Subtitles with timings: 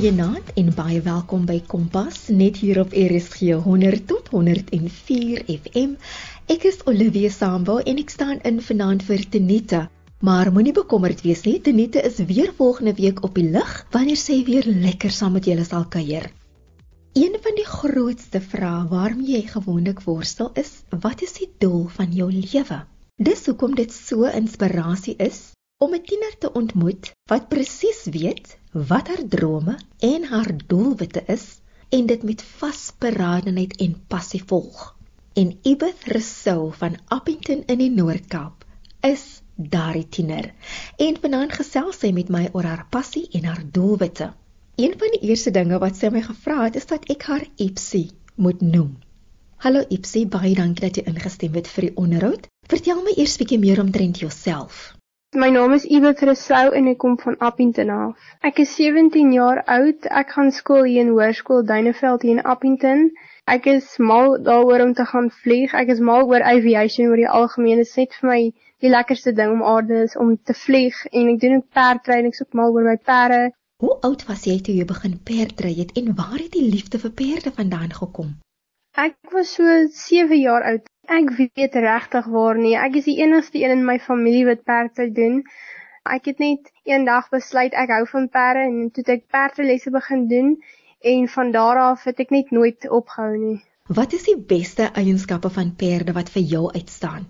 [0.00, 5.90] Goeienaand en baie welkom by Kompas net hier op RSG 100 tot 104 FM.
[6.48, 9.82] Ek is Olivia Sambo en ek staan in vanaand vir Tenita.
[10.24, 14.38] Maar moenie bekommerd wees nie, Tenita is weer volgende week op die lug wanneer sy
[14.48, 16.30] weer lekker saam met julle sal kuier.
[17.12, 22.16] Een van die grootste vrae waarmee jy gewoonlik worstel is: wat is die doel van
[22.16, 22.86] jou lewe?
[23.20, 25.49] Dis hoekom dit so inspirasie is
[25.84, 28.48] om 'n tiener te ontmoet wat presies weet
[28.90, 31.44] wat haar drome en haar doelwitte is
[31.88, 34.96] en dit met vasberadenheid en passie volg.
[35.32, 38.64] En Ibeth Rousseau van Appington in die Noord-Kaap
[39.00, 39.24] is
[39.56, 40.52] daardie tiener.
[40.96, 44.32] En vanaand gesels sy met my oor haar passie en haar doelwitte.
[44.76, 48.10] Een van die eerste dinge wat sy my gevra het is dat ek haar Ipsie
[48.34, 48.98] moet noem.
[49.56, 52.48] Hallo Ipsie, baie dankie dat jy ingestem het vir die onderhoud.
[52.68, 54.99] Vertel my eers bietjie meer omtrent jouself.
[55.38, 58.22] My naam is Iwe Krusou en ek kom van Appington af.
[58.48, 60.08] Ek is 17 jaar oud.
[60.20, 63.04] Ek gaan skool hier in Hoërskool Duineveld hier in Appington.
[63.46, 65.70] Ek is mal daaroor om te gaan vlieg.
[65.82, 67.78] Ek is mal oor aviation oor die algemeen.
[67.78, 68.40] Dit is net vir my
[68.82, 72.30] die lekkerste ding om aarde is om te vlieg en ek doen ook perdry en
[72.34, 73.42] ek soek mal oor my perde.
[73.86, 77.14] Hoe oud was jy toe jy begin perdry het en waar het die liefde vir
[77.22, 78.34] perde vandaan gekom?
[78.98, 80.88] Ek was so 7 jaar oud.
[81.06, 82.74] Ek weet regtig waar nie.
[82.74, 85.44] Ek is die enigste een in my familie wat perde doen.
[86.02, 90.56] Ek het net eendag besluit ek hou van perde en toe ek perdelesse begin doen
[91.12, 93.60] en van daar af het ek net nooit opgehou nie.
[93.86, 97.28] Wat is die beste eienskappe van perde wat vir jou uitstaan?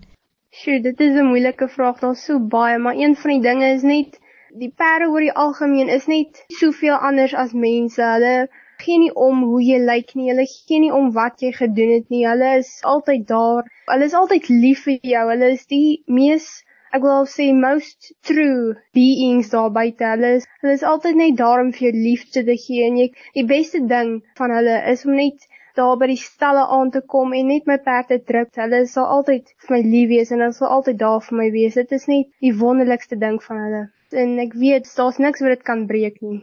[0.49, 1.99] Sjoe, dit is 'n moeilike vraag.
[1.99, 5.89] Daar's so baie, maar een van die dinge is net die perde oor die algemeen
[5.89, 8.01] is net soveel anders as mense.
[8.01, 8.49] Hulle
[8.83, 10.31] gee nie om hoe jy lyk nie.
[10.31, 12.25] Hulle gee nie om wat jy gedoen het nie.
[12.27, 13.69] Hulle is altyd daar.
[13.93, 15.23] Hulle is altyd lief vir jou.
[15.31, 16.51] Hulle is die mees
[16.97, 20.03] ek wil sê most true beings daar buite.
[20.13, 23.07] Hulle is hulle is altyd net daar om vir jou liefde te gee en jy
[23.37, 25.47] die beste ding van hulle is om net
[25.79, 28.51] daar by die stalle aan te kom en net my perd te druk.
[28.59, 31.79] Hulle sal altyd vir my lief wees en hulle sal altyd daar vir my wees.
[31.79, 33.83] Dit is net die wonderlikste ding van hulle.
[34.11, 36.41] En ek weet daar's niks wat dit kan breek nie.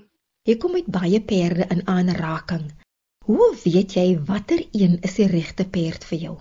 [0.48, 2.62] Jy kom met baie perde in aanraking.
[3.28, 6.36] Hoe weet jy watter een is die regte perd vir jou?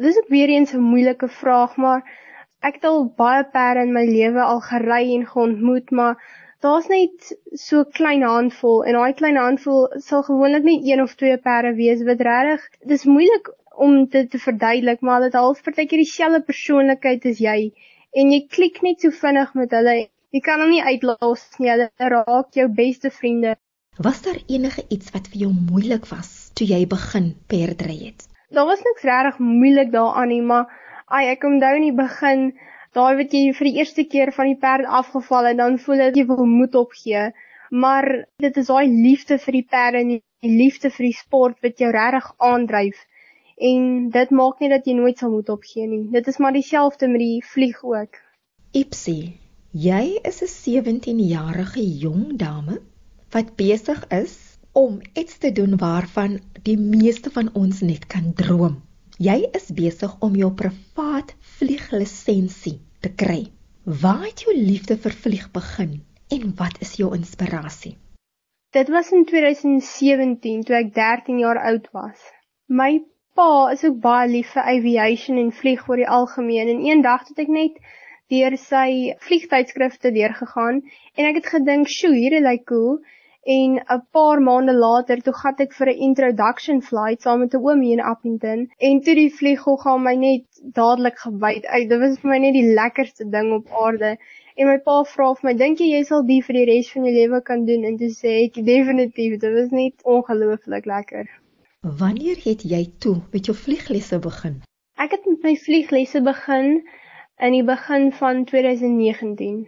[0.00, 2.00] Dis ook weer eens 'n moeilike vraag, maar
[2.68, 6.16] ek het al baie perde in my lewe al gery en geontmoet, maar
[6.64, 11.36] daar's net so klein handvol en daai klein handvol sal gewoonlik net een of twee
[11.36, 16.40] perde wees wat regtig dis moeilik om dit te verduidelik, maar dit half partykeer dieselfde
[16.52, 17.58] persoonlikheid as jy
[18.12, 21.70] en jy klik net so vinnig met hulle Jy kan hom nie uitlos nie.
[21.72, 23.56] Hulle raak jou beste vriende.
[23.98, 28.22] Was daar enige iets wat vir jou moeilik was toe jy begin perdry het?
[28.54, 30.70] Daar was niks regtig moeilik daaraan nie, maar
[31.06, 32.46] ai, ek onthou in die begin,
[32.94, 36.24] daai wat jy vir die eerste keer van die perd afgeval en dan voel jy
[36.30, 37.26] wil moed opgee.
[37.70, 38.08] Maar
[38.42, 41.90] dit is daai liefde vir die perde en die liefde vir die sport wat jou
[41.94, 43.04] regtig aandryf.
[43.58, 46.04] En dit maak nie dat jy nooit sal moed opgee nie.
[46.14, 48.18] Dit is maar dieselfde met die vlieg ook.
[48.72, 49.36] Ipsie,
[49.70, 52.80] Jy is 'n 17-jarige jong dame
[53.30, 58.82] wat besig is om iets te doen waarvan die meeste van ons net kan droom.
[59.18, 63.46] Jy is besig om jou privaat vlieglisensie te kry.
[63.84, 66.02] Waar het jou liefde vir vlieg begin
[66.34, 67.94] en wat is jou inspirasie?
[68.74, 72.18] Dit was in 2017 toe ek 13 jaar oud was.
[72.66, 73.04] My
[73.38, 77.38] pa is ook baie lief vir aviation en vlieg oor die algemeen en eendag het
[77.38, 77.78] ek net
[78.32, 80.82] deur sy vliegtydskrifte deurgegaan
[81.16, 83.00] en ek het gedink, "Sjoe, hierdie lyk cool."
[83.46, 87.62] En 'n paar maande later toe gat ek vir 'n introduction flight saam met 'n
[87.64, 90.44] oom hier in Appington en toe die vlieggogga my net
[90.80, 91.66] dadelik gebyt.
[91.66, 94.16] Uit, dit was vir my net die lekkerste ding op aarde.
[94.56, 97.04] En my pa vra vir my, "Dink jy jy sal dit vir die res van
[97.04, 101.26] jou lewe kan doen?" En toe sê ek, "Definitief, dit was net ongelooflik lekker."
[101.82, 104.60] Wanneer het jy toe met jou vlieglesse begin?
[104.98, 106.82] Ek het met my vlieglesse begin
[107.40, 109.60] in die begin van 2019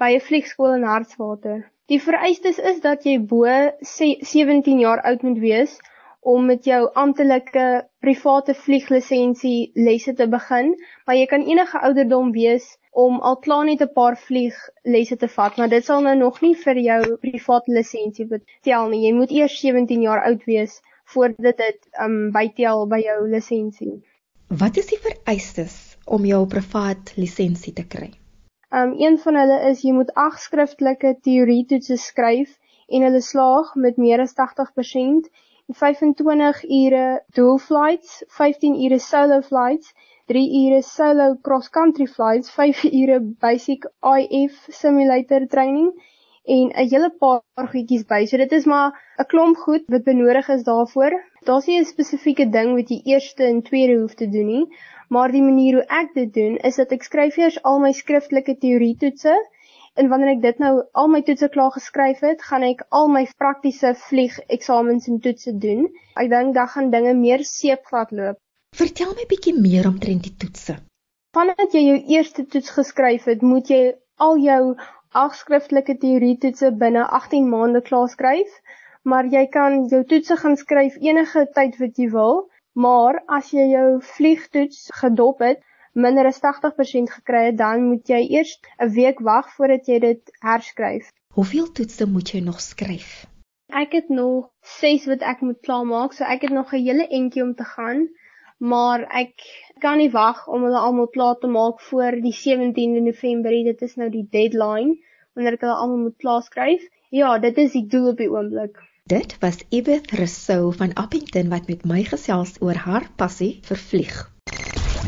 [0.00, 1.70] by 'n vliegskool in Hartswater.
[1.92, 3.46] Die vereistes is dat jy bo
[3.82, 5.78] 17 jaar oud moet wees
[6.20, 10.74] om met jou amptelike private vlieglisensie lesse te begin,
[11.06, 15.56] maar jy kan enige ouderdom wees om al klaar net 'n paar vlieglesse te vat,
[15.56, 19.06] maar dit sal nou nog nie vir jou private lisensie betel nie.
[19.06, 24.02] Jy moet eers 17 jaar oud wees voordat dit um bytel by jou lisensie.
[24.48, 28.10] Wat is die vereistes om jou privaat lisensie te kry?
[28.80, 32.52] Um een van hulle is jy moet 8 skriftelike teorietoetse skryf
[32.90, 35.30] en hulle slaag met meer as 80%
[35.70, 37.04] en 25 ure
[37.38, 39.94] dual flights, 15 ure solo flights,
[40.30, 45.90] 3 ure solo cross country flights, 5 ure basic IF simulator training
[46.44, 48.24] en 'n hele paar goedjies by.
[48.26, 51.12] So dit is maar 'n klomp goed wat benodig is daarvoor.
[51.46, 54.66] Daar's nie 'n spesifieke ding wat jy eerste en tweede hoef te doen nie,
[55.14, 58.54] maar die manier hoe ek dit doen is dat ek skryf eers al my skriftelike
[58.62, 59.34] teorietoetse
[59.98, 63.24] en wanneer ek dit nou al my toetse klaar geskryf het, gaan ek al my
[63.42, 65.88] praktiese vlieg eksamens en toetse doen.
[66.14, 68.38] Ek dink dan gaan dinge meer seepglad loop.
[68.78, 70.78] Vertel my bietjie meer omtrent die toetse.
[71.34, 73.82] Vandat jy jou eerste toets geskryf het, moet jy
[74.22, 74.62] al jou
[75.24, 78.50] ag skriftelike teorietoetse binne 18 maande klaar skryf,
[79.02, 83.70] maar jy kan jou toetse gaan skryf enige tyd wat jy wil, maar as jy
[83.70, 85.60] jou vliegtoets gedop het,
[85.92, 90.32] minder as 80% gekry het, dan moet jy eers 'n week wag voordat jy dit
[90.40, 91.10] herskryf.
[91.34, 93.26] Hoeveel toetse moet jy nog skryf?
[93.70, 97.42] Ek het nog 6 wat ek moet klaarmaak, so ek het nog 'n hele entjie
[97.42, 98.08] om te gaan,
[98.58, 99.34] maar ek
[99.78, 103.50] kan nie wag om hulle almal klaar te maak voor die 17de November.
[103.50, 104.98] Dit is nou die deadline
[105.34, 106.82] wanneer ek hulle almal moet klaarskryf.
[107.10, 108.89] Ja, dit is die doel op die oomblik.
[109.08, 114.16] Dit was Ibeth Rousseau van Appington wat met my gesels oor haar passie vir vlieg.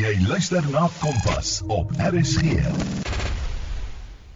[0.00, 2.56] Jy luister na Kompas op RSG.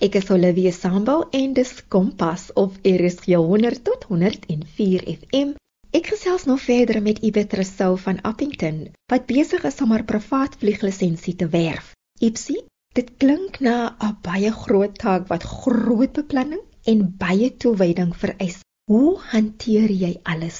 [0.04, 5.54] Ek is Olivia Sambo en dis Kompas op RSG 100 tot 104 FM.
[5.96, 10.58] Ek gesels nou verder met Ibet Rousseau van Appington wat besig is om haar privaat
[10.60, 11.94] vlieglisensie te werf.
[12.20, 12.60] Ipsie,
[12.92, 18.60] dit klink na 'n baie groot taak wat groot beplanning en baie toewyding vereis.
[18.86, 20.58] Hoe hanteer jy alles?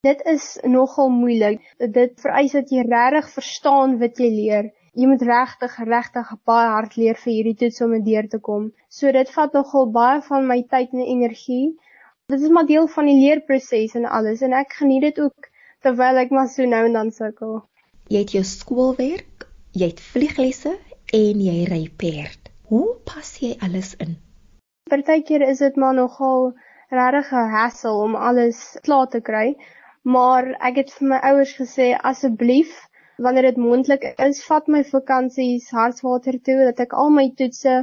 [0.00, 1.60] Dit is nogal moeilik.
[1.76, 4.70] Dit vereis dat jy regtig verstaan wat jy leer.
[4.96, 8.70] Jy moet regtig regtig baie hard leer vir hierdie toets om deur te kom.
[8.88, 11.76] So dit vat nogal baie van my tyd en energie.
[12.32, 15.52] Dit is maar deel van die leerproses en alles en ek geniet dit ook
[15.84, 17.58] terwyl ek maar so nou en dan sukkel.
[18.08, 20.72] Jy het jou skoolwerk, jy het vlieglesse
[21.12, 22.48] en jy ry perd.
[22.72, 24.16] Hoe pas jy alles in?
[24.88, 26.54] Partykeer is dit maar nogal
[26.90, 29.56] regtig 'n hassle om alles klaar te kry,
[30.02, 32.74] maar ek het vir my ouers gesê asseblief
[33.18, 37.74] wanneer dit moontlik is, vat my vakansies Hartswater toe dat ek al my toetse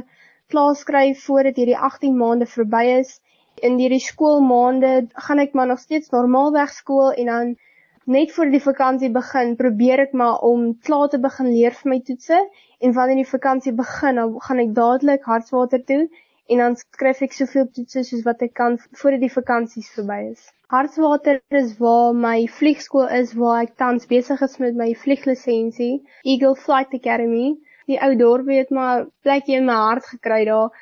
[0.48, 3.20] klaar skryf voordat hierdie 18 maande verby is.
[3.68, 7.54] In hierdie skoolmaande gaan ek maar nog steeds normaalweg skool en dan
[8.16, 12.00] net voor die vakansie begin, probeer ek maar om klaar te begin leer vir my
[12.00, 12.40] toetse.
[12.80, 16.08] En wanneer die vakansie begin, dan gaan ek dadelik Hartswater toe
[16.52, 20.42] en dan skryf ek soveel toetse soos wat ek kan voordat die vakansies verby is.
[20.74, 25.94] Hartswater is waar my vliegskool is waar ek tans besig is met my vlieglisensie,
[26.24, 27.54] Eagle Flight Academy.
[27.88, 30.72] Die ou dorpie het maar plekjie in my hart gekry daar.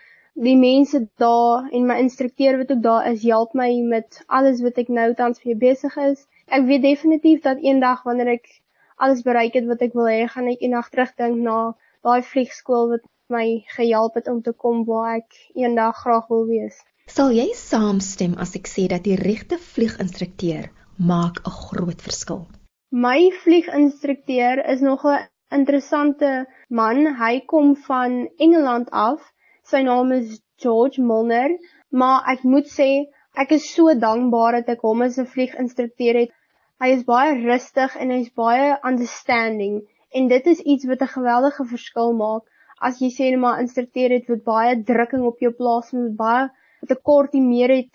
[0.48, 4.78] Die mense daar en my instrukteur wat ook daar is, help my met alles wat
[4.82, 6.26] ek nou tans mee besig is.
[6.48, 8.48] Ek weet definitief dat eendag wanneer ek
[8.96, 11.58] alles bereik het wat ek wil hê, gaan ek eendag terugdink na
[12.06, 13.46] daai vliegskool wat my
[13.76, 16.76] gehelp het om te kom waar ek eendag graag wil wees.
[17.10, 20.68] Sal jy saamstem as ek sê dat die regte vlieginstrukteur
[21.12, 22.42] maak 'n groot verskil?
[22.92, 25.26] My vlieginstrukteur is nog 'n
[25.58, 27.06] interessante man.
[27.22, 29.20] Hy kom van Engeland af.
[29.64, 31.58] Sy naam is George Milner,
[31.90, 32.90] maar ek moet sê
[33.34, 36.30] ek is so dankbaar dat ek hom as 'n vlieginstrukteur het.
[36.80, 39.82] Hy is baie rustig en hy's baie understanding
[40.12, 42.44] en dit is iets wat 'n geweldige verskil maak.
[42.88, 46.48] As jy sê net maar instrukteur het wat baie drukking op jou plaas en baie
[46.90, 47.94] tekort nie meer het.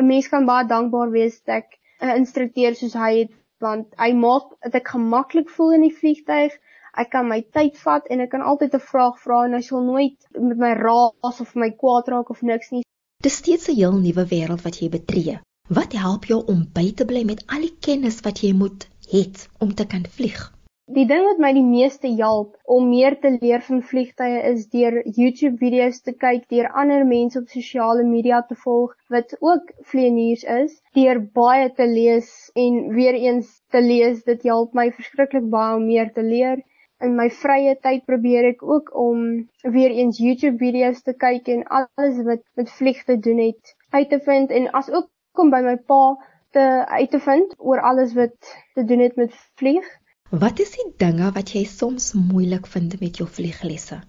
[0.00, 4.12] 'n Mens kan baie dankbaar wees dat ek 'n instrukteur soos hy het want hy
[4.12, 6.56] maak dat ek gemaklik voel in die vliegtyg.
[7.02, 9.82] Ek kan my tyd vat en ek kan altyd 'n vraag vra en hy sal
[9.82, 10.18] nooit
[10.50, 12.84] met my raas of my kwaad raak of niks nie.
[13.22, 15.38] Dis steeds 'n heel nuwe wêreld wat jy betree.
[15.68, 19.48] Wat help jou om by te bly met al die kennis wat jy moet het
[19.58, 20.52] om te kan vlieg?
[20.92, 24.98] Die ding wat my die meeste help om meer te leer van vliegtye is deur
[25.18, 30.44] YouTube video's te kyk, deur ander mense op sosiale media te volg wat ook vlieëniers
[30.56, 32.28] is, deur baie te lees
[32.66, 34.20] en weer eens te lees.
[34.28, 36.60] Dit help my verskriklik baie om meer te leer.
[37.00, 39.24] In my vrye tyd probeer ek ook om
[39.64, 44.12] weer eens YouTube video's te kyk en alles wat met vlieg te doen het uit
[44.12, 46.04] te vind en as ook kom by my pa
[46.52, 48.36] te uit te vind oor alles wat
[48.76, 49.94] te doen het met vlieg.
[50.34, 54.00] Wat is die dinge wat jy soms moeilik vind met jou vlieglesse?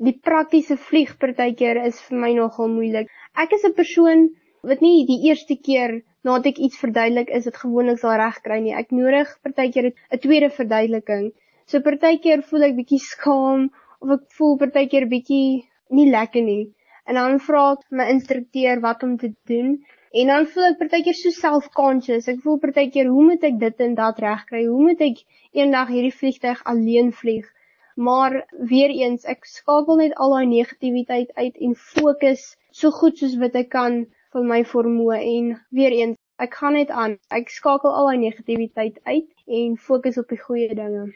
[0.00, 3.10] Die praktiese vlieg partykeer is vir my nogal moeilik.
[3.36, 4.22] Ek is 'n persoon
[4.70, 8.72] wat nie die eerste keer nadat ek iets verduidelik is dit gewoonlik sal regkry nie.
[8.72, 11.26] Ek nodig partykeer 'n tweede verduideliking.
[11.66, 13.68] So partykeer voel ek bietjie skaam
[14.00, 16.72] of ek voel partykeer bietjie nie lekker nie.
[17.04, 19.76] En dan vra ek my instrukteur wat om te doen
[20.16, 22.28] En dan voel ek partykeer so self-conscious.
[22.32, 24.62] Ek voel partykeer hoe moet ek dit en dat regkry?
[24.64, 25.18] Hoe moet ek
[25.52, 27.50] eendag hierdie vliegtyg alleen vlieg?
[27.96, 28.38] Maar
[28.70, 33.60] weer eens, ek skakel net al daai negativiteit uit en fokus so goed soos wat
[33.60, 37.20] ek kan van my vermoë en weer eens ek gaan net aan.
[37.28, 39.28] Ek skakel al daai negativiteit uit
[39.60, 41.08] en fokus op die goeie dinge.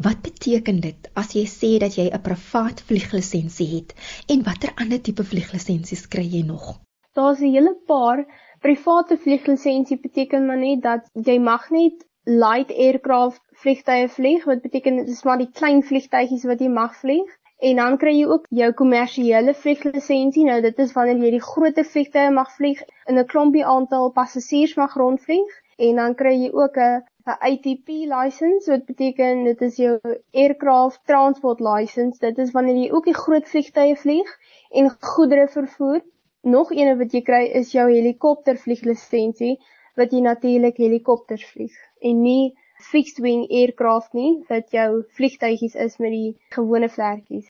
[0.00, 3.96] Wat beteken dit as jy sê dat jy 'n privaat vlieglisensie het
[4.32, 6.78] en watter ander tipe vlieglisensies kry jy nog?
[7.18, 8.18] Daar's 'n hele paar
[8.64, 14.96] private vlieglisensie beteken maar net dat jy mag net light aircraft vliegtye vlieg wat beteken
[14.96, 17.32] dit is maar die klein vliegtygies wat jy mag vlieg.
[17.68, 20.44] En dan kry jy ook jou kommersiële vlieglisensie.
[20.44, 24.76] Nou dit is wanneer jy die groter vliegtye mag vlieg in 'n klompie aantal passasiers
[24.82, 25.58] mag rondvlieg.
[25.88, 29.98] En dan kry jy ook 'n 'n ATP lisensie wat beteken dit is jou
[30.32, 32.18] aircraft transport license.
[32.20, 34.30] Dit is wanneer jy ook die groot vliegtye vlieg
[34.70, 36.00] en goedere vervoer
[36.42, 39.58] nog een wat jy kry is jou helikopter vlieglisensie
[40.00, 42.52] wat jy natuurlik helikopters vlieg en nie
[42.90, 47.48] fixed wing aircraft nie wat jou vliegtuigies is met die gewone vlekkies.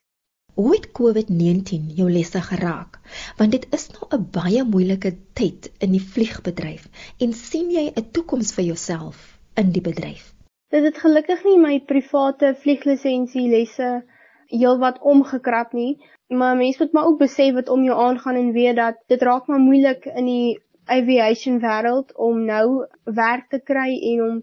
[0.59, 2.99] Hoe het COVID-19 jou lesse geraak?
[3.39, 8.11] Want dit is nou 'n baie moeilike tyd in die vliegbedryf en sien jy 'n
[8.11, 10.35] toekoms vir jouself in die bedryf?
[10.71, 14.03] Dit het gelukkig nie my private vlieglisensie lesse
[14.51, 18.77] heelwat omgekrap nie, maar mense moet maar ook besef wat om jou aangaan en weet
[18.77, 24.23] dat dit raak maar moeilik in die aviation wêreld om nou werk te kry en
[24.29, 24.41] om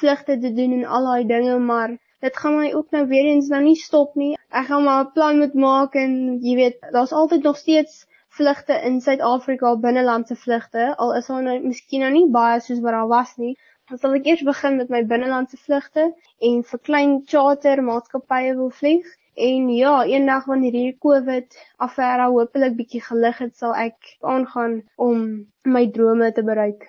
[0.00, 3.48] vlugte te doen en al daai dinge, maar dit gaan my ook nou weer eens
[3.48, 4.34] nou nie stop nie.
[4.50, 8.80] Ek gaan maar 'n plan moet maak en jy weet, daar's altyd nog steeds vlugte
[8.84, 13.08] in Suid-Afrika, binnelandse vlugte, al is daar nou miskien nou nie baie soos wat daar
[13.08, 13.56] was nie.
[13.88, 16.04] Dan sal ek eers begin met my binnelandse vlugte
[16.48, 19.06] en vir klein charter maatskappye wil vlieg.
[19.38, 25.20] En ja, eendag wanneer hierdie COVID affære hopelik bietjie gelig het, sal ek aangaan om
[25.62, 26.88] my drome te bereik.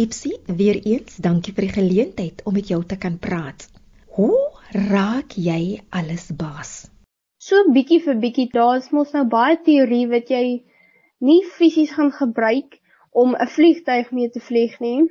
[0.00, 3.68] Ipsie, weer eens dankie vir die geleentheid om met jou te kan praat.
[4.16, 4.40] Hoe
[4.88, 6.72] raak jy alles baas?
[7.36, 10.44] So bietjie vir bietjie, daar's mos nou baie teorie wat jy
[11.20, 12.80] nie fisies gaan gebruik
[13.12, 15.10] om 'n vliegtyg mee te vlieg nie,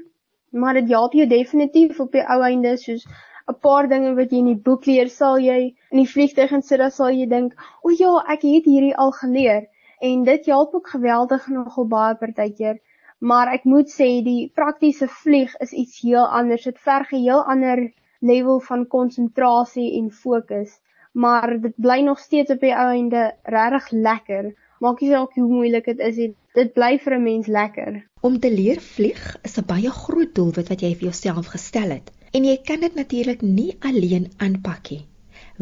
[0.49, 3.05] maar dit help jou definitief op die ou einde soos
[3.49, 6.61] 'n paar dinge wat jy in die boek leer, sal jy in die vliegtyg en
[6.61, 9.67] sit dan sal jy dink, "O ja, ek het hierdie al geleer."
[10.01, 12.79] En dit help ook geweldig nogal baie partykeer
[13.21, 16.65] maar ek moet sê die praktiese vlieg is iets heel anders.
[16.65, 20.79] Dit verg 'n heel ander level van konsentrasie en fokus,
[21.13, 24.53] maar dit bly nog steeds op die ou einde regtig lekker.
[24.79, 26.15] Maak nie saak hoe moeilik dit is,
[26.53, 28.03] dit bly vir 'n mens lekker.
[28.21, 32.11] Om te leer vlieg is 'n baie groot doelwit wat jy vir jouself gestel het.
[32.37, 35.01] En jy kan dit natuurlik nie alleen aanpak nie.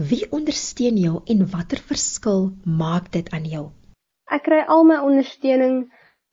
[0.10, 2.44] Wie ondersteun jou en watter verskil
[2.82, 3.64] maak dit aan jou?
[4.30, 5.80] Ek kry al my ondersteuning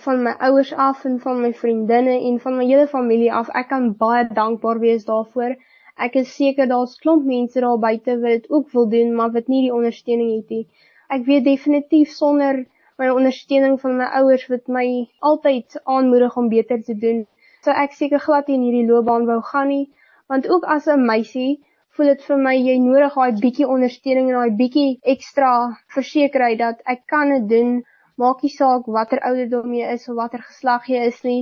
[0.05, 3.49] van my ouers af en van my vriendinne en van my hele familie af.
[3.63, 5.57] Ek kan baie dankbaar wees daarvoor.
[5.97, 9.49] Ek is seker daar's klomp mense daar buite wat dit ook wil doen, maar wat
[9.49, 10.67] nie die ondersteuning het nie.
[11.09, 12.67] Ek weet definitief sonder
[13.01, 14.87] my ondersteuning van my ouers wat my
[15.33, 17.25] altyd aanmoedig om beter te doen,
[17.65, 19.87] sou ek seker glad nie in hierdie loopbaan wou gaan nie,
[20.33, 21.53] want ook as 'n meisie
[21.97, 25.53] voel dit vir my jy nodig daai bietjie ondersteuning en daai bietjie ekstra
[25.95, 27.77] versekerheid dat ek kan dit doen
[28.23, 31.41] maak nie saak watter ouderdom jy is of watter geslag jy is nie,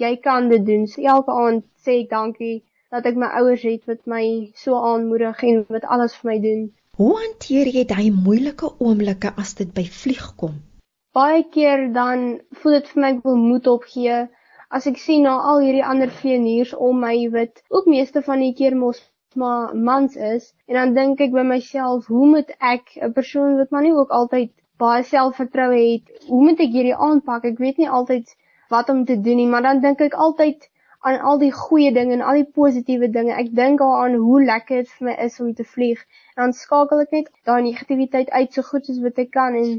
[0.00, 0.86] jy kan dit doen.
[0.88, 2.54] So elke aand sê ek dankie
[2.94, 4.24] dat ek my ouers het wat my
[4.60, 6.62] so aanmoedig en wat alles vir my doen.
[7.00, 10.60] Hoe hanteer jy daai moeilike oomblikke as dit by vlieg kom?
[11.14, 12.24] Baie keer dan
[12.60, 14.20] voel dit vir my ek wil moed opgee
[14.78, 18.54] as ek sien na al hierdie ander vlieëniers om my wat ook meeste van die
[18.60, 19.02] keer mos
[19.42, 23.70] maar mans is en dan dink ek by myself hoe moet ek 'n persoon wat
[23.70, 24.52] maar nie ook altyd
[24.82, 26.26] baie selfvertroue het.
[26.28, 27.44] Hoe moet ek hierdie aanpak?
[27.50, 28.30] Ek weet nie altyd
[28.74, 30.68] wat om te doen nie, maar dan dink ek altyd
[31.04, 33.34] aan al die goeie dinge en al die positiewe dinge.
[33.36, 36.00] Ek dink daaraan hoe lekker dit vir my is om te vlieg.
[36.34, 39.76] En dan skakel ek net daai negativiteit uit so goed soos wat ek kan en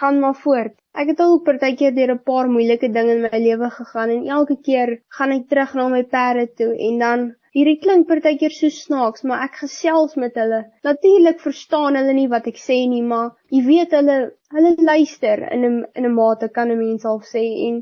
[0.00, 0.74] gaan maar voort.
[1.02, 4.56] Ek het al partykeer deur 'n paar moeilike dinge in my lewe gegaan en elke
[4.68, 9.24] keer gaan ek terug na my perde toe en dan Hierdie klink partykeer so snaaks,
[9.28, 10.58] maar ek gesels met hulle.
[10.86, 14.18] Natuurlik verstaan hulle nie wat ek sê nie, maar jy weet hulle
[14.54, 17.80] hulle luister in 'n in 'n mate kan 'n mens al sê en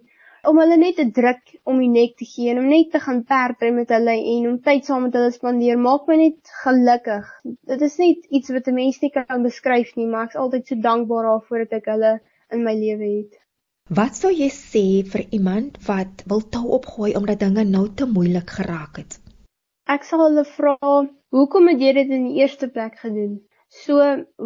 [0.50, 3.22] om hulle net te druk om die nek te gee en om net te gaan
[3.30, 7.32] perdry met hulle en om tyd saam met hulle spandeer maak my net gelukkig.
[7.72, 10.80] Dit is net iets wat 'n mens nie kan beskryf nie, maar ek's altyd so
[10.88, 12.12] dankbaar daarvoor dat ek hulle
[12.52, 13.42] in my lewe het.
[13.90, 18.50] Wat sou jy sê vir iemand wat wil tou opgooi omdat dinge nou te moeilik
[18.58, 19.18] geraak het?
[19.86, 20.78] Ek sal hulle vra,
[21.30, 23.42] "Hoekom het jy dit in die eerste plek gedoen?"
[23.76, 24.00] So,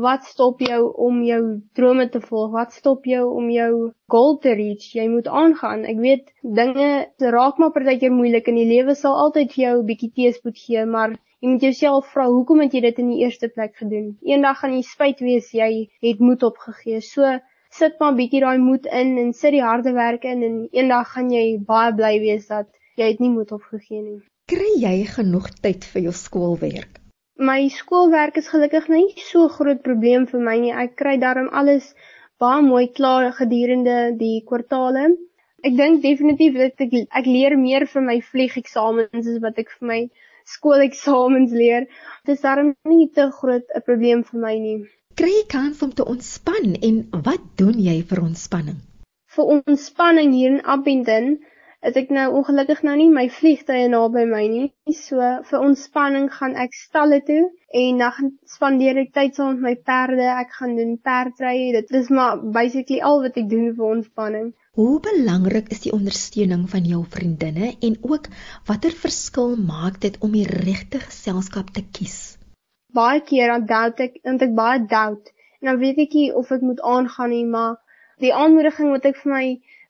[0.04, 1.42] wat stop jou om jou
[1.78, 2.50] drome te volg?
[2.54, 4.88] Wat stop jou om jou goal te reach?
[4.96, 5.84] Jy moet aangaan.
[5.92, 6.88] Ek weet dinge
[7.36, 10.84] raak maar partykeer moeilik en die lewe sal altyd vir jou 'n bietjie teëspoed gee,
[10.96, 14.58] maar jy moet jouself vra, "Hoekom het jy dit in die eerste plek gedoen?" Eendag
[14.60, 17.00] gaan jy spyt wees jy het moed opgegee.
[17.00, 17.38] So,
[17.70, 21.30] sit maar bietjie daai moed in en sit die harde werk in en eendag gaan
[21.30, 24.20] jy baie bly wees dat jy het nie moed opgegee nie.
[24.50, 26.99] Kry jy genoeg tyd vir jou skoolwerk?
[27.40, 30.72] My skoolwerk is gelukkig nie so groot probleem vir my nie.
[30.76, 31.86] Ek kry daarom alles
[32.42, 35.06] baie mooi klaar gedurende die kwartaale.
[35.64, 39.88] Ek dink definitief dat ek ek leer meer vir my vliegeksamens as wat ek vir
[39.92, 39.98] my
[40.52, 41.88] skooleksamens leer.
[42.28, 44.78] Dit is daarom nie te groot 'n probleem vir my nie.
[45.16, 48.84] Kry jy kans om te ontspan en wat doen jy vir ontspanning?
[49.32, 51.38] Vir ontspanning hier in Appington
[51.88, 54.66] is ek nou ongelukkig nou nie my vliegtye naby my nie.
[54.96, 57.42] So vir ontspanning gaan ek stalle toe
[57.82, 60.26] en dan spandeer ek tyd saam met my perde.
[60.42, 61.70] Ek gaan doen perdry.
[61.78, 64.50] Dit is maar basically al wat ek doen vir ontspanning.
[64.78, 68.28] Hoe belangrik is die ondersteuning van jou vriendinne en ook
[68.68, 72.36] watter verskil maak dit om die regte geselskap te kies?
[72.94, 75.32] Baie keer dan doubt ek, want ek baie doubt.
[75.60, 77.78] En dan weet ek nie of ek moet aangaan nie, maar
[78.22, 79.44] die aanmoediging wat ek vir my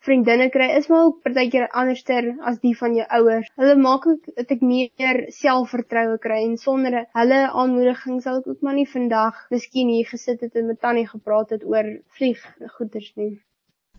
[0.07, 3.51] vriendinne kry is maar ook partykeer anderster as die van jou ouers.
[3.61, 8.65] Hulle maak ook dat ek meer selfvertroue kry en sonder hulle aanmoediging sal ek ook
[8.65, 13.33] maar nie vandag miskien hier gesit het en met Tannie gepraat het oor vlieggoeders nie.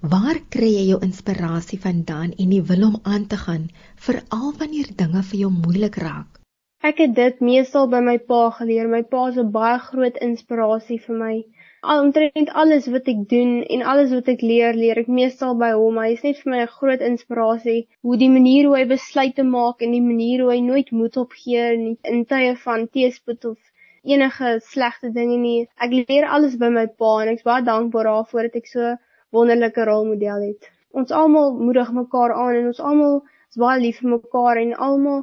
[0.02, 3.68] Waar kry jy jou inspirasie vandaan en die wil om aan te gaan,
[4.08, 6.40] veral wanneer dinge vir jou moeilik raak?
[6.82, 8.88] Ek het dit meestal by my pa geleer.
[8.90, 11.36] My pa is 'n baie groot inspirasie vir my
[11.82, 15.98] omtrent alles wat ek doen en alles wat ek leer, leer ek meestal by hom.
[15.98, 17.88] Hy is net vir my 'n groot inspirasie.
[18.06, 21.64] Hoe die manier hoe hy besluite maak en die manier hoe hy nooit moed opgee
[21.74, 23.58] in in tye van teëspoed of
[24.04, 25.68] enige slegte dinge nie.
[25.78, 28.96] Ek leer alles by my pa en ek's baie dankbaar daarvoor dat ek so
[29.38, 30.70] wonderlike rolmodel het.
[30.94, 35.22] Ons almal moedig mekaar aan en ons almal is baie lief vir mekaar en almal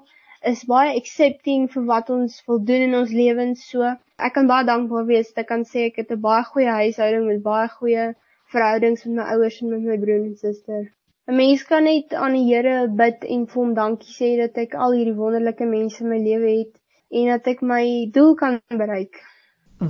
[0.52, 3.64] is baie accepting vir wat ons wil doen in ons lewens.
[3.70, 3.94] So
[4.26, 7.26] ek kan baie dankbaar wees dat ek kan sê ek het 'n baie goeie huishouding
[7.26, 8.06] met baie goeie
[8.52, 10.82] verhoudings met my ouers en met my broer en suster.
[11.28, 14.74] 'n Mens kan net aan die Here bid en vir hom dankie sê dat ek
[14.74, 16.74] al hierdie wonderlike mense in my lewe het
[17.20, 19.20] en dat ek my doel kan bereik.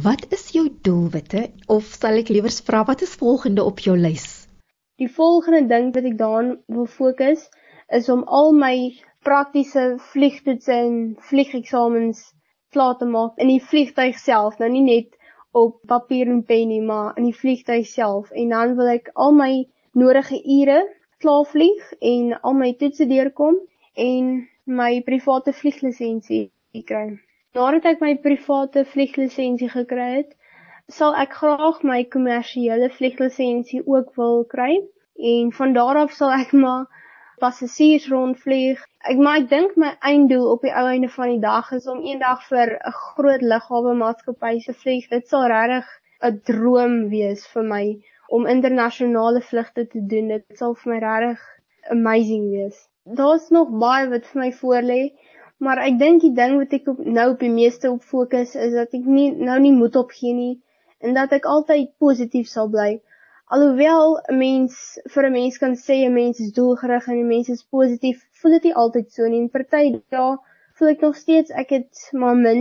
[0.07, 4.27] Wat is jou doelwitte of sal ek liewer vra wat is volgende op jou lys?
[4.99, 7.49] Die volgende ding wat ek daaraan wil fokus
[8.01, 8.75] is om al my
[9.25, 10.99] praktiese vliegtoetse en
[11.31, 12.27] vliegeksamens
[12.75, 15.15] klaar te maak in die vliegtyg self, nou nie net
[15.57, 18.31] op papier en pen nie, maar in die vliegtyg self.
[18.31, 19.53] En dan wil ek al my
[19.99, 20.83] nodige ure
[21.19, 23.57] klaar vlieg en al my toetse deurkom
[23.95, 26.51] en my private vlieglisensie
[26.87, 27.17] kry.
[27.57, 30.35] Nadat ek my private vlieglisensie gekry het,
[30.89, 34.79] sal ek graag my kommersiële vlieglisensie ook wil kry.
[35.19, 36.87] En van daar af sal ek maar
[37.45, 38.83] passasiers rondvlieg.
[39.13, 42.03] Ek maar ek dink my einddoel op die ou einde van die dag is om
[42.05, 45.09] eendag vir 'n groot lughawe maatskappy se vlieg.
[45.15, 45.89] Dit sal regtig
[46.31, 47.85] 'n droom wees vir my
[48.29, 50.29] om internasionale vlugte te doen.
[50.37, 51.45] Dit sal vir my regtig
[51.97, 52.89] amazing wees.
[53.05, 55.03] Daar's nog baie wat vir my voorlê,
[55.59, 58.75] maar ek dink die ding wat ek op, nou op die meeste op fokus is
[58.75, 60.57] dat ek nie nou nie moed opgee nie
[60.99, 62.99] en dat ek altyd positief sal bly.
[63.57, 64.75] Alhoewel 'n mens
[65.13, 68.53] vir 'n mens kan sê 'n mens is doelgerig en 'n mens is positief, voel
[68.57, 69.41] dit nie altyd so nie.
[69.45, 69.85] In party
[70.15, 70.35] dae
[70.77, 72.61] voel ek nog steeds ek het maar min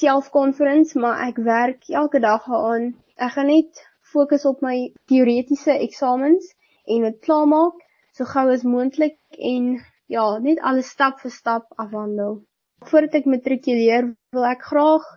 [0.00, 2.86] selfkonfidensie, maar ek werk elke dag daaraan.
[3.26, 4.76] Ek gaan net fokus op my
[5.10, 6.54] teoretiese eksamens
[6.86, 7.82] en dit klaarmaak
[8.14, 9.18] so gou as moontlik
[9.52, 9.68] en
[10.06, 12.42] ja, net alles stap vir stap afhandel.
[12.86, 15.14] Voordat ek matrikuleer, wil ek graag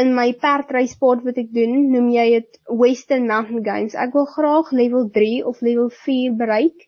[0.00, 3.94] in my perdrysport wat ek doen, noem jy dit Western Mountain Games.
[3.94, 6.86] Ek wil graag level 3 of level 4 bereik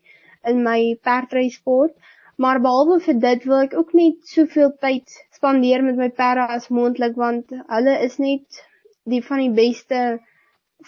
[0.51, 1.95] in my perdrysport,
[2.37, 6.69] maar behalwe vir dit wil ek ook net soveel tyd spandeer met my perde as
[6.79, 8.61] moontlik want hulle is net
[9.09, 10.01] die van die beste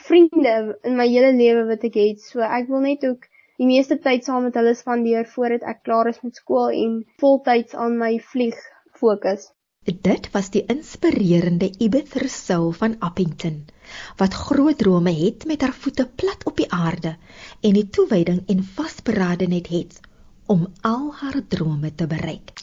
[0.08, 0.55] vriende
[0.86, 2.23] in my hele lewe wat ek het.
[2.23, 3.25] So ek wil net ook
[3.60, 7.75] die meeste tyd saam met hulle spandeer voordat ek klaar is met skool en voltyds
[7.75, 8.60] aan my vlieg
[9.01, 9.49] fokus.
[9.89, 13.65] Dit was die inspirerende Ibeth Rousseau van Appington
[14.21, 17.15] wat groot drome het met haar voete plat op die aarde
[17.62, 19.99] en die toewyding en vasberadenheid het
[20.45, 22.54] om al haar drome te bereik.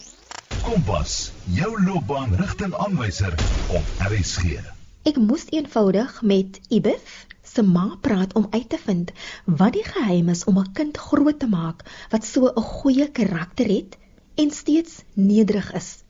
[0.63, 3.35] Kompas, jou loopbaanrigtingaanwyser
[3.75, 4.63] op RSG.
[5.03, 9.13] Ek moes eenvoudig met Ibeth se ma praat om uit te vind
[9.45, 13.67] wat die geheim is om 'n kind groot te maak wat so 'n goeie karakter
[13.67, 13.99] het
[14.35, 16.06] en steeds nederig is.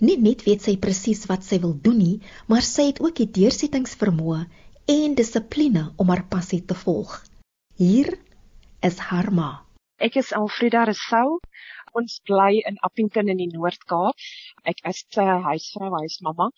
[0.00, 3.30] Nie net weet sy presies wat sy wil doen nie, maar sy het ook die
[3.40, 4.42] deursettingsvermoë
[4.96, 7.18] en dissipline om haar passie te volg.
[7.76, 8.14] Hier
[8.86, 9.50] is haar ma.
[9.98, 11.38] Ek is Alfreda Rousseau.
[11.96, 14.20] Ons bly in Appington in die Noord-Kaap.
[14.68, 16.50] Ek is 'n uh, huisvrou, huismamma.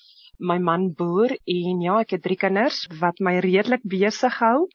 [0.50, 4.66] My man boer en ja, ek het drie kinders wat my redelik besig hou.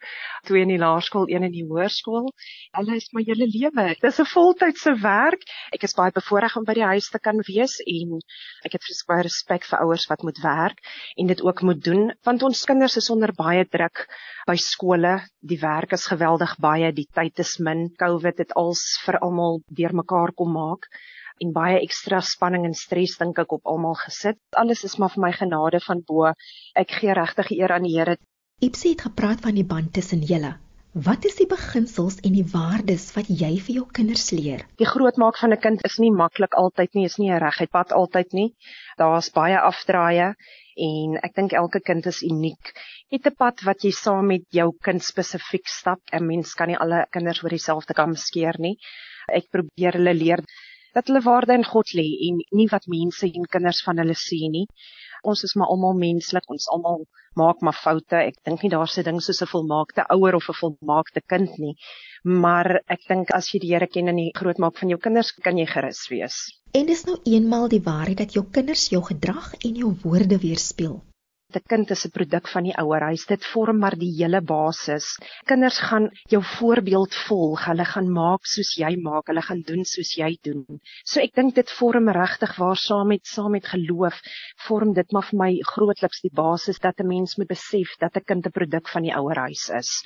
[0.48, 2.30] Twee in die laerskool, een in die hoërskool.
[2.80, 3.96] Hulle is my hele lewe.
[4.00, 5.44] Dis 'n voltydse werk.
[5.76, 8.20] Ek is baie bevoorreg om by die huis te kan wees en
[8.64, 10.80] ek het verskeie respek vir ouers wat moet werk
[11.18, 14.08] en dit ook moet doen want ons kinders is onder baie druk
[14.48, 15.20] by skole.
[15.42, 17.90] Die werk is geweldig baie, die tyd is min.
[18.00, 20.90] COVID het als vir almal deurmekaar kom maak
[21.44, 24.40] en baie ekstra spanning en stres dink ek op almal gesit.
[24.64, 26.34] Alles is maar vir my genade van bo.
[26.84, 28.18] Ek gee regtig eer aan die Here.
[28.62, 30.54] Ipsie het gepraat van die band tussen julle.
[30.94, 34.62] Wat is die beginsels en die waardes wat jy vir jou kinders leer?
[34.78, 37.92] Die grootmaak van 'n kind is nie maklik altyd nie, is nie 'n reguit pad
[37.92, 38.54] altyd nie.
[38.98, 40.36] Daar's baie afdraaie
[40.78, 42.74] en ek dink elke kind is uniek.
[43.10, 46.00] Het 'n pad wat jy saam met jou kind spesifiek stap.
[46.14, 48.78] 'n Mens kan nie alle kinders oor dieselfde kam skeer nie.
[49.28, 50.44] Ek probeer hulle leer
[50.94, 54.40] dat hulle waarde in God lê en nie wat mense en kinders van hulle sê
[54.56, 54.66] nie.
[55.24, 57.06] Ons is maar almal menslik, ons almal
[57.40, 58.20] maak maar foute.
[58.30, 61.76] Ek dink nie daar's 'n ding soos 'n volmaakte ouer of 'n volmaakte kind nie.
[62.24, 65.58] Maar ek dink as jy die Here ken en die grootmaak van jou kinders, kan
[65.58, 66.36] jy gerus wees.
[66.74, 71.02] En dis nou eenmal die waarheid dat jou kinders jou gedrag en jou woorde weerspieël.
[71.56, 73.26] 'n kind is 'n produk van die ouerhuis.
[73.26, 75.18] Dit vorm maar die hele basis.
[75.46, 77.66] Kinders gaan jou voorbeeld volg.
[77.66, 79.28] Hulle gaan maak soos jy maak.
[79.28, 80.66] Hulle gaan doen soos jy doen.
[81.06, 84.22] So ek dink dit vorm regtig waar saam met saam met geloof
[84.68, 88.26] vorm dit maar vir my grootliks die basis dat 'n mens moet besef dat 'n
[88.26, 90.02] kind 'n produk van die ouerhuis is.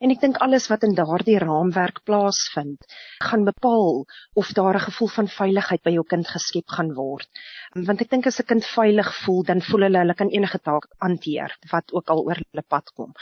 [0.00, 2.80] En ek dink alles wat in daardie raamwerk plaasvind,
[3.20, 7.28] gaan bepaal of daar 'n gevoel van veiligheid by jou kind geskep gaan word.
[7.74, 10.86] Want ek dink as 'n kind veilig voel, dan voel hulle hulle kan enige taak
[10.98, 13.12] hanteer wat ook al oor hulle pad kom.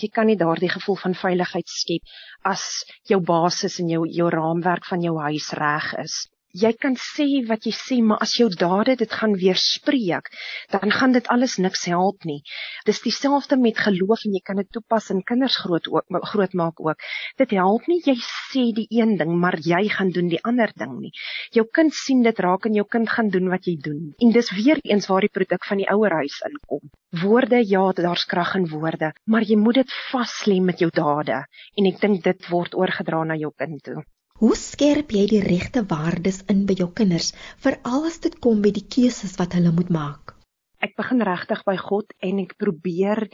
[0.00, 2.64] Jy kan nie daardie gevoel van veiligheid skep as
[3.10, 7.66] jou basis en jou jou raamwerk van jou huis reg is jy kan sê wat
[7.66, 10.30] jy sê, maar as jou dade dit gaan weerspreek,
[10.72, 12.40] dan gaan dit alles niks help nie.
[12.88, 16.80] Dis dieselfde met geloof en jy kan dit toepas in kinders groot ook groot maak
[16.80, 17.04] ook.
[17.36, 20.98] Dit help nie jy sê die een ding, maar jy gaan doen die ander ding
[21.00, 21.12] nie.
[21.52, 24.14] Jou kind sien dit raak en jou kind gaan doen wat jy doen.
[24.18, 26.88] En dis weer eens waar die produk van die ouerhuis inkom.
[27.22, 31.44] Woorde, ja, daar's krag in woorde, maar jy moet dit vas lê met jou dade
[31.76, 34.02] en ek dink dit word oorgedra na jou kind toe.
[34.38, 37.32] Hoe skerp jy die regte waardes in by jou kinders,
[37.64, 40.36] veral as dit kom by die keuses wat hulle moet maak?
[40.78, 43.24] Ek begin regtig by God en ek probeer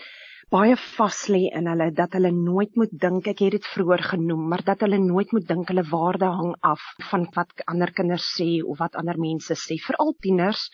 [0.55, 4.45] baie vas lê in hulle dat hulle nooit moet dink ek het dit vroeër genoem
[4.51, 8.47] maar dat hulle nooit moet dink hulle waarde hang af van wat ander kinders sê
[8.62, 10.69] of wat ander mense sê veral tieners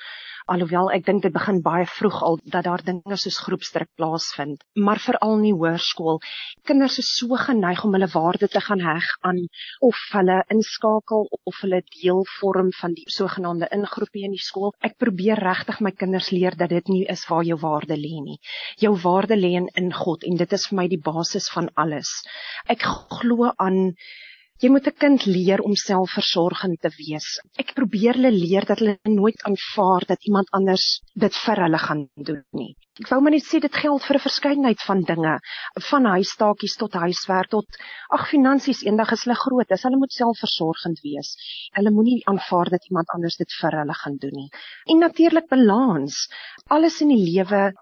[0.51, 4.99] alhoewel ek dink dit begin baie vroeg al dat daar dinge soos groepsdruk plaasvind, maar
[5.03, 6.19] veral nie hoërskool.
[6.67, 9.39] Kinders is so geneig om hulle waarde te gaan heg aan
[9.87, 14.75] of hulle inskakel of hulle deel vorm van die sogenaamde ingroepie in die skool.
[14.83, 18.39] Ek probeer regtig my kinders leer dat dit nie is waar jou waarde lê nie.
[18.83, 22.11] Jou waarde lê in God en dit is vir my die basis van alles.
[22.69, 23.95] Ek glo aan
[24.61, 27.29] Jy moet 'n kind leer om selfversorgend te wees.
[27.63, 30.85] Ek probeer hulle leer dat hulle nooit aanvaar dat iemand anders
[31.23, 32.75] dit vir hulle gaan doen nie.
[33.01, 35.35] Ek wou maar net sê dit geld vir 'n verskeidenheid van dinge,
[35.89, 37.81] van huistaakies tot huiswerk tot
[38.19, 41.31] ag finansies eendag is hulle groot, as hulle moet selfversorgend wees.
[41.79, 44.51] Hulle moenie aanvaar dat iemand anders dit vir hulle gaan doen nie.
[44.93, 46.29] En natuurlik balans.
[46.69, 47.73] Alles in die lewe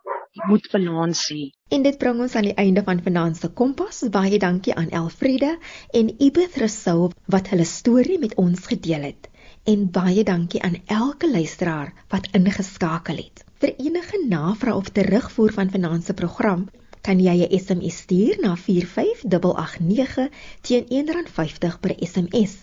[0.47, 1.51] moet balans hê.
[1.69, 4.03] En dit bring ons aan die einde van Finansie Kompas.
[4.11, 5.59] Baie dankie aan Elfriede
[5.93, 9.29] en Ibeth Rousseau wat hulle storie met ons gedeel het.
[9.65, 13.45] En baie dankie aan elke luisteraar wat ingeskakel het.
[13.59, 16.69] Vir enige navrae of terugvoer van Finansie program,
[17.03, 20.29] kan jy 'n SMS stuur na 45889
[20.61, 22.55] teen R1.50 per SMS